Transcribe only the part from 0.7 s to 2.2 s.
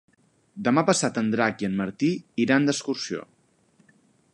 passat en Drac i en Martí